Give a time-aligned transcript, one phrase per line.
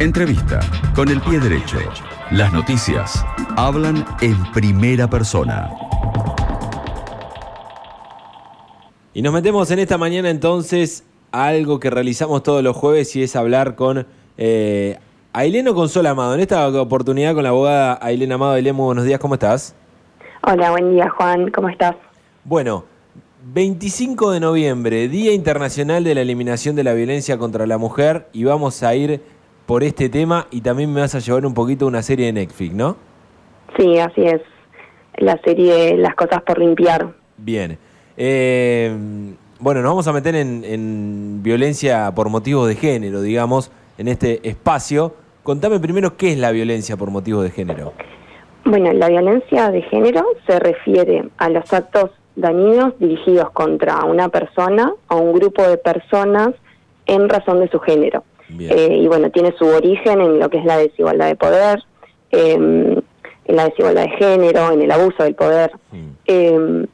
[0.00, 0.58] Entrevista
[0.96, 1.78] con el pie derecho.
[2.32, 3.24] Las noticias
[3.56, 5.70] hablan en primera persona.
[9.12, 13.22] Y nos metemos en esta mañana entonces a algo que realizamos todos los jueves y
[13.22, 14.04] es hablar con
[14.36, 14.98] eh,
[15.32, 16.34] Aileno Consola Amado.
[16.34, 18.54] En esta oportunidad con la abogada Ailena Amado.
[18.54, 19.76] Ailén, muy buenos días, ¿cómo estás?
[20.42, 21.94] Hola, buen día Juan, ¿cómo estás?
[22.42, 22.84] Bueno,
[23.52, 28.42] 25 de noviembre, Día Internacional de la Eliminación de la Violencia contra la Mujer y
[28.42, 29.22] vamos a ir
[29.66, 32.74] por este tema y también me vas a llevar un poquito una serie de Netflix,
[32.74, 32.96] ¿no?
[33.78, 34.40] Sí, así es.
[35.16, 37.14] La serie Las cosas por limpiar.
[37.36, 37.78] Bien.
[38.16, 38.94] Eh,
[39.60, 45.14] bueno, nos vamos a meter en, violencia por motivos de género, digamos, en este espacio.
[45.42, 47.92] Contame primero qué es la violencia por motivos de género.
[48.64, 54.92] Bueno, la violencia de género se refiere a los actos dañinos dirigidos contra una persona
[55.08, 56.50] o un grupo de personas
[57.06, 58.24] en razón de su género.
[58.58, 61.82] Eh, y bueno, tiene su origen en lo que es la desigualdad de poder,
[62.30, 62.96] em,
[63.46, 65.72] en la desigualdad de género, en el abuso del poder.
[65.92, 66.08] Mm.
[66.26, 66.86] Em,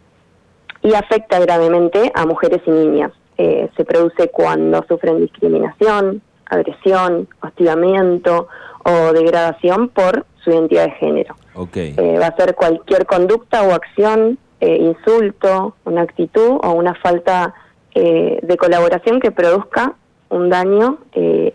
[0.83, 3.13] y afecta gravemente a mujeres y niñas.
[3.37, 8.49] Eh, se produce cuando sufren discriminación, agresión, hostigamiento
[8.85, 11.37] o degradación por su identidad de género.
[11.75, 17.55] Eh, va a ser cualquier conducta o acción, insulto, una actitud o una falta
[17.95, 19.95] de colaboración que produzca
[20.31, 20.99] un daño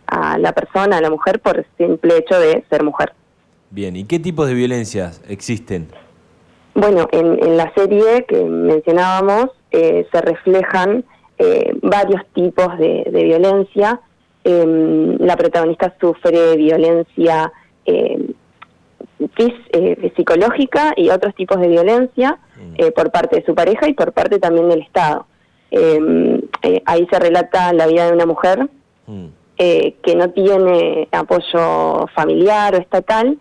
[0.07, 3.13] a la persona, a la mujer, por el simple hecho de ser mujer.
[3.71, 5.89] Bien, ¿y qué tipos de violencias existen?
[6.75, 11.05] Bueno, en, la serie que mencionábamos eh, se reflejan
[11.37, 14.01] eh, varios tipos de, violencia.
[14.43, 17.51] Em, la protagonista sufre violencia
[17.85, 18.27] em,
[19.37, 22.91] eh, psicológica y otros tipos de violencia mm.
[22.93, 25.25] por parte de su pareja y por parte también del Estado.
[26.65, 28.67] Em, ahí se relata la vida de una mujer
[29.07, 29.25] mm.
[29.57, 33.37] que no tiene apoyo familiar o estatal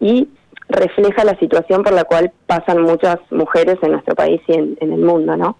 [0.00, 0.28] y
[0.68, 4.98] refleja la situación por la cual pasan muchas mujeres en nuestro país y en, el
[4.98, 5.56] mundo, ¿no?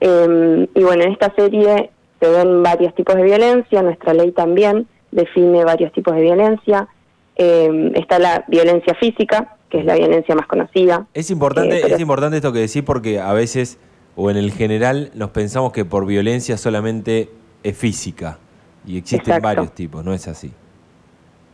[0.00, 1.90] Em, y bueno, en esta serie
[2.20, 6.88] se ven varios tipos de violencia, nuestra ley también define varios tipos de violencia.
[7.36, 11.06] Em, está la violencia física, que es la violencia más conocida.
[11.14, 13.78] Es importante, eh, es importante esto que decís porque a veces,
[14.20, 17.30] o en el general, nos pensamos que por violencia solamente
[17.62, 18.38] es física
[18.84, 20.52] y existen varios tipos, no es así.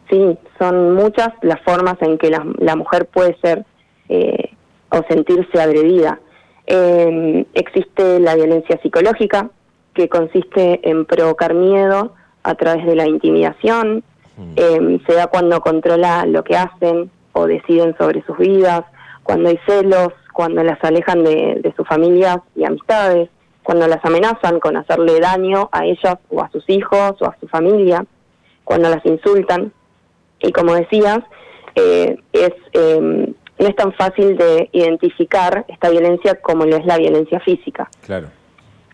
[0.08, 3.66] Sí, son muchas las formas en que la, mujer puede ser
[4.08, 4.50] eh,
[4.88, 6.20] o sentirse agredida.
[6.64, 9.50] Em, existe la violencia psicológica,
[9.92, 12.14] que consiste en provocar miedo
[12.44, 14.02] a través de la intimidación,
[14.38, 14.52] mm.
[14.56, 18.84] em, se da cuando controla lo que hacen o deciden sobre sus vidas,
[19.22, 23.30] cuando hay celos, cuando las alejan de, de sus familias y amistades,
[23.62, 27.48] cuando las amenazan con hacerle daño a ellas o a sus hijos o a su
[27.48, 28.04] familia,
[28.62, 29.72] cuando las insultan.
[30.38, 31.20] Y como decías,
[31.74, 36.98] eh, es, em, no es tan fácil de identificar esta violencia como lo es la
[36.98, 37.88] violencia física.
[38.04, 38.28] Claro.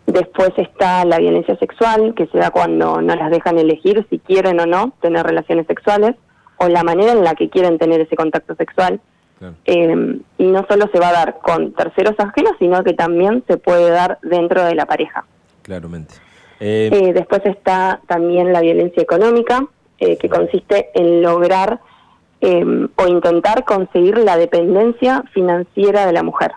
[0.07, 4.61] Después está la violencia sexual, que se da cuando no las dejan elegir si quieren
[4.61, 6.15] o no tener relaciones sexuales,
[6.59, 9.01] o la manera en la que quieren tener ese contacto sexual.
[9.65, 13.57] Em, y no solo se va a dar con terceros ajenos, sino que también se
[13.57, 15.25] puede dar dentro de la pareja.
[15.63, 16.15] Claramente.
[16.61, 19.67] Eh, después está también la violencia económica,
[19.99, 21.81] eh, que consiste en lograr
[22.43, 26.53] em, o intentar conseguir la dependencia financiera de la mujer.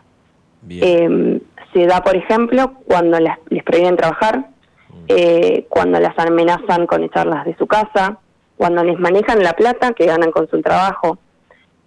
[0.69, 1.41] Em,
[1.73, 5.05] se da, por ejemplo, cuando les prohíben trabajar, mm.
[5.09, 8.17] eh, cuando las amenazan con echarlas de su casa,
[8.55, 11.17] cuando les manejan la plata que ganan con su trabajo,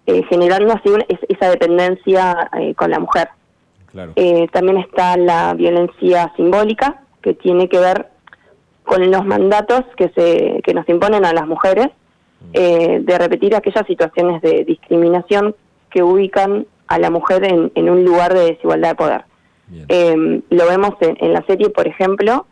[0.07, 0.91] eh, generando así
[1.29, 3.29] esa dependencia con la mujer.
[4.53, 8.09] también está la violencia simbólica, que tiene que ver
[8.87, 12.51] con los mandatos que, se, que nos imponen a las mujeres mm.
[12.53, 15.55] eh, de repetir aquellas situaciones de discriminación
[15.91, 19.25] que ubican a la mujer en, un lugar de desigualdad de poder.
[19.89, 22.47] Em, lo vemos en, la serie, por ejemplo,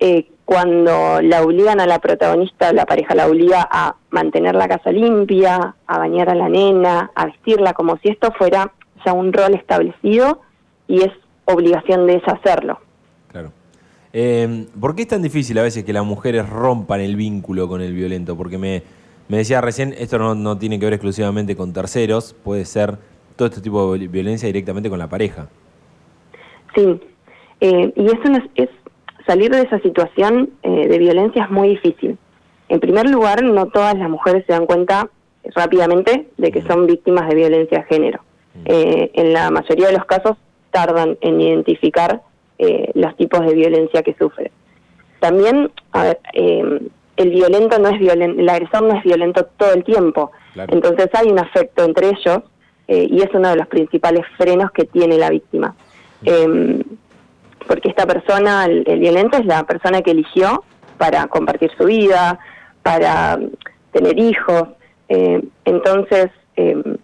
[0.00, 4.92] eh, cuando la obligan a la protagonista, la pareja la obliga a mantener la casa
[4.92, 8.72] limpia, a bañar a la nena, a vestirla, como si esto fuera
[9.04, 10.40] ya un rol establecido
[10.86, 11.10] y es
[11.46, 12.78] obligación de ella hacerlo.
[14.14, 17.80] Eh, ¿Por qué es tan difícil a veces que las mujeres rompan el vínculo con
[17.80, 18.36] el violento?
[18.36, 18.82] Porque me,
[19.28, 22.98] decía recién, esto no, tiene que ver exclusivamente con terceros, puede ser
[23.36, 25.48] todo este tipo de violencia directamente con la pareja.
[26.74, 27.00] Sí,
[27.60, 28.68] eh, y eso es,
[29.26, 32.18] salir de esa situación eh, de violencia es muy difícil.
[32.72, 35.10] En primer lugar, no todas las mujeres se dan cuenta
[35.54, 38.20] rápidamente de que son víctimas de violencia de género.
[38.64, 40.38] en la mayoría de los casos
[40.70, 42.22] tardan en identificar
[42.58, 44.50] eh, los tipos de violencia que sufren.
[45.20, 46.80] También, a ver, eh,
[47.18, 50.32] el violento no es violento, el agresor no es violento todo el tiempo.
[50.56, 52.38] Entonces hay un afecto entre ellos
[52.88, 55.74] eh, y es uno de los principales frenos que tiene la víctima.
[56.24, 56.82] Em,
[57.66, 60.64] porque esta persona, el, violento es la persona que eligió
[60.96, 62.38] para compartir su vida,
[62.82, 63.38] para
[63.92, 64.64] tener hijos.
[65.08, 66.96] Eh, entonces em,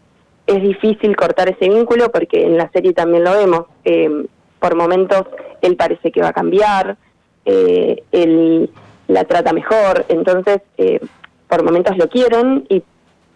[0.46, 3.64] es difícil cortar ese vínculo porque en la serie también lo vemos.
[3.84, 4.26] Em,
[4.58, 5.24] por momentos
[5.62, 6.96] él parece que va a cambiar,
[7.44, 8.70] eh, él
[9.06, 11.00] la trata mejor, entonces eh,
[11.48, 12.82] por momentos lo quieren y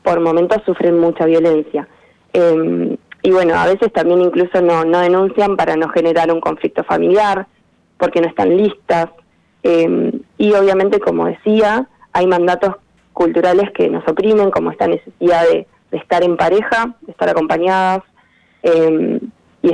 [0.03, 1.89] por momentos sufren mucha violencia.
[2.33, 6.83] Em, y bueno, a veces también incluso no, no denuncian para no generar un conflicto
[6.83, 7.47] familiar,
[7.97, 9.11] porque no están listas.
[10.39, 12.77] Y obviamente, como decía, hay mandatos
[13.13, 18.03] culturales que nos oprimen, como esta necesidad de, estar en pareja, de estar acompañadas,
[18.63, 19.21] em,
[19.63, 19.71] y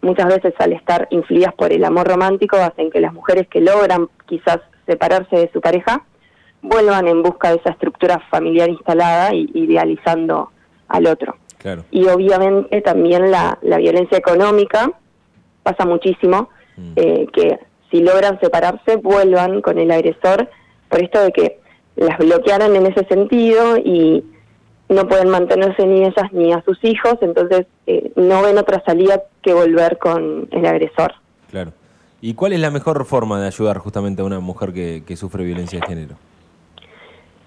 [0.00, 4.08] muchas veces al estar influidas por el amor romántico hacen que las mujeres que logran
[4.26, 6.04] quizás separarse de su pareja
[6.62, 10.50] vuelvan en busca de esa estructura familiar instalada y idealizando
[10.88, 11.36] al otro.
[11.90, 14.92] Y obviamente también la, violencia económica
[15.62, 16.92] pasa muchísimo, mm.
[16.96, 17.58] eh, que
[17.90, 20.48] si logran separarse vuelvan con el agresor
[20.90, 21.60] por esto de que
[21.96, 24.24] las bloquearon en ese sentido y
[24.88, 29.22] no pueden mantenerse ni ellas ni a sus hijos, entonces eh, no ven otra salida
[29.42, 31.14] que volver con el agresor.
[31.50, 31.72] Claro.
[32.20, 35.44] ¿Y cuál es la mejor forma de ayudar justamente a una mujer que, que sufre
[35.44, 36.16] violencia de género?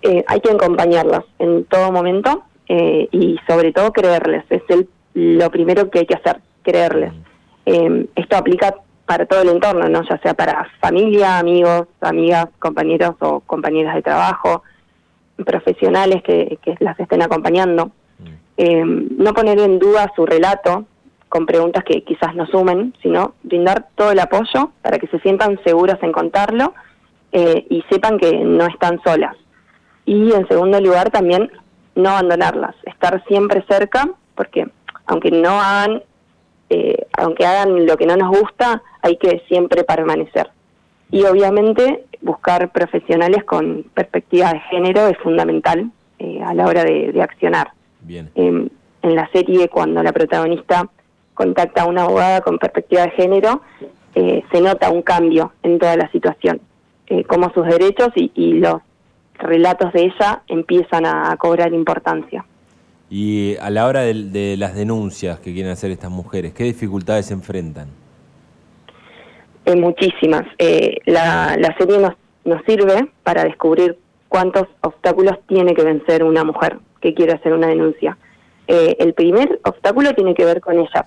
[0.02, 4.44] Eh, hay que acompañarlas en todo momento eh, y sobre todo creerles.
[4.50, 7.14] Es el, lo primero que hay que hacer, creerles.
[7.66, 8.76] Eh, esto aplica
[9.06, 10.04] para todo el entorno, ¿no?
[10.08, 14.64] ya sea para familia, amigos, amigas, compañeros o compañeras de trabajo,
[15.46, 17.92] profesionales que, que las estén acompañando.
[18.58, 20.86] no poner en duda su relato,
[21.34, 25.60] con preguntas que quizás no sumen, sino brindar todo el apoyo para que se sientan
[25.64, 26.76] seguras en contarlo
[27.32, 29.36] eh, y sepan que no están solas.
[30.06, 31.52] Y en segundo lugar también
[31.96, 34.68] no abandonarlas, estar siempre cerca, porque
[35.08, 36.04] aunque no hagan,
[36.70, 40.50] eh, aunque hagan lo que no nos gusta, hay que siempre permanecer.
[41.12, 47.22] Y obviamente buscar profesionales con perspectiva de género es fundamental eh, a la hora de,
[47.22, 47.72] accionar.
[48.02, 48.30] Bien.
[48.36, 48.70] en
[49.16, 50.90] la serie, cuando la protagonista
[51.34, 53.62] contacta a una abogada con perspectiva de género,
[54.16, 56.62] eh, se nota un cambio en toda la situación,
[57.08, 58.82] eh, como sus derechos y, los
[59.40, 62.46] relatos de ella empiezan a, cobrar importancia.
[63.16, 67.36] Y a la hora de, las denuncias que quieren hacer estas mujeres, ¿qué dificultades se
[67.36, 67.90] enfrentan?
[69.66, 70.46] Eh, muchísimas.
[71.06, 72.14] La, la, serie nos,
[72.44, 74.00] nos sirve para descubrir
[74.30, 78.18] cuántos obstáculos tiene que vencer una mujer que quiere hacer una denuncia.
[78.66, 81.06] el primer obstáculo tiene que ver con ella,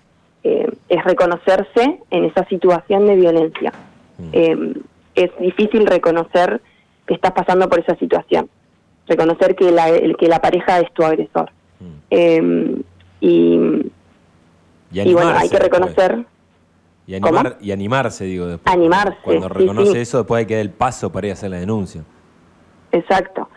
[0.48, 3.72] eh, es reconocerse en esa situación de violencia.
[4.18, 4.28] Mm.
[4.32, 4.74] Eh,
[5.16, 6.60] es difícil reconocer
[7.04, 8.48] que estás pasando por esa situación,
[9.08, 9.86] reconocer que la,
[10.16, 11.50] que la pareja es tu agresor.
[11.80, 11.94] Mm.
[12.10, 12.82] Eh,
[13.20, 16.24] y, bueno, hay que reconocer...
[17.08, 18.74] Y, animar, y animarse, digo, después.
[18.74, 19.18] Animarse.
[19.22, 22.02] Cuando reconoce eso, después hay que dar el paso para ir a hacer la denuncia.
[22.90, 23.48] Exacto.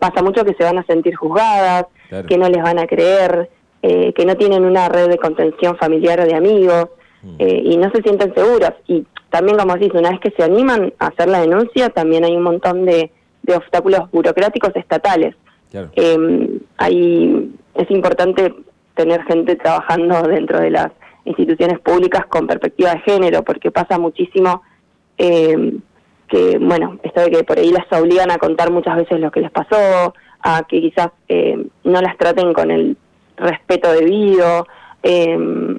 [0.00, 1.86] pasa mucho que se van a sentir juzgadas,
[2.26, 3.50] que no les van a creer,
[3.88, 6.88] eh, que no tienen una red de contención familiar o de amigos
[7.22, 7.36] mm.
[7.38, 8.72] eh, y no se sienten seguras.
[8.88, 12.34] Y también, como decís, una vez que se animan a hacer la denuncia, también hay
[12.34, 13.12] un montón de,
[13.54, 15.36] obstáculos burocráticos estatales.
[15.72, 16.60] Em,
[17.74, 18.54] es importante
[18.94, 20.92] tener gente trabajando dentro de las
[21.24, 24.62] instituciones públicas con perspectiva de género, porque pasa muchísimo
[25.18, 25.80] em,
[26.28, 29.40] que, bueno, esto de que por ahí las obligan a contar muchas veces lo que
[29.40, 32.96] les pasó, a que quizás em, no las traten con el
[33.36, 34.66] respeto debido,
[35.02, 35.78] eh,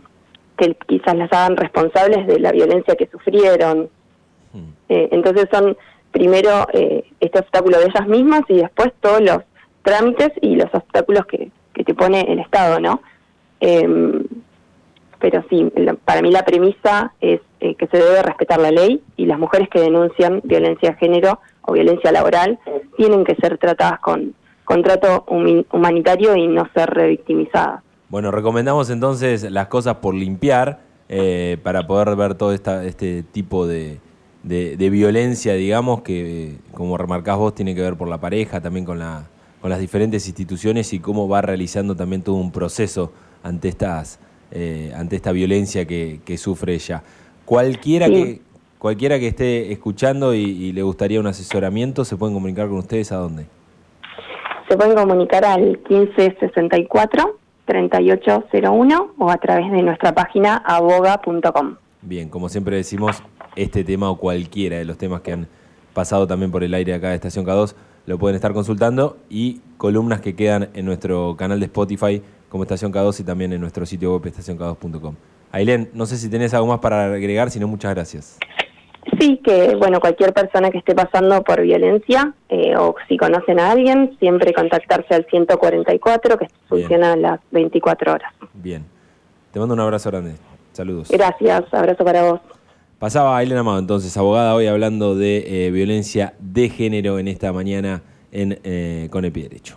[0.58, 3.90] que quizás las hagan responsables de la violencia que sufrieron.
[4.54, 4.72] Hmm.
[4.90, 5.78] Eh, entonces son
[6.12, 9.40] primero eh, este obstáculo de ellas mismas y después todos los
[9.88, 13.02] trámites y los obstáculos que, te pone el Estado, ¿no?
[13.62, 14.26] Em,
[15.20, 15.72] pero sí,
[16.04, 19.70] para mí la premisa es eh, que se debe respetar la ley y las mujeres
[19.70, 22.60] que denuncian violencia de género o violencia laboral
[22.98, 24.34] tienen que ser tratadas con
[24.66, 25.24] contrato
[25.72, 27.82] humanitario y no ser revictimizada.
[28.10, 33.66] Bueno, recomendamos entonces las cosas por limpiar eh, para poder ver todo esta, este tipo
[33.66, 34.00] de,
[34.44, 39.00] de, violencia, digamos, que como remarcás vos tiene que ver por la pareja, también con,
[39.00, 39.24] la,
[39.68, 43.12] con las diferentes instituciones y cómo va realizando también todo un proceso
[43.44, 44.18] ante estas
[44.50, 47.04] eh, ante esta violencia que, que sufre ella.
[47.44, 48.40] Cualquiera que
[48.80, 53.12] cualquiera que esté escuchando y, y le gustaría un asesoramiento, ¿se pueden comunicar con ustedes
[53.12, 53.46] a dónde?
[54.70, 61.76] se pueden comunicar al 1564 3801 o a través de nuestra página aboga.com.
[62.04, 63.22] Bien, como siempre decimos,
[63.58, 65.48] este tema o cualquiera de los temas que han
[65.94, 67.76] pasado también por el aire acá de Estación K2,
[68.08, 72.92] lo pueden estar consultando y columnas que quedan en nuestro canal de Spotify como Estación
[72.92, 75.16] K2 y también en nuestro sitio web estacionk2.com.
[75.52, 78.40] Ailén, no sé si tenés algo más para agregar, si no, muchas gracias.
[79.20, 83.72] Sí, que bueno, cualquier persona que esté pasando por violencia eh, o si conocen a
[83.72, 88.34] alguien, siempre contactarse al 144 que funciona a las 24 horas.
[88.54, 88.86] Bien.
[89.52, 90.36] Te mando un abrazo grande.
[90.72, 91.10] Saludos.
[91.10, 92.40] Gracias, abrazo para vos.
[93.00, 98.02] Pasaba Elena Amado, entonces, abogada, hoy hablando de eh, violencia de género en esta mañana
[98.32, 99.76] en, eh, con el pie derecho.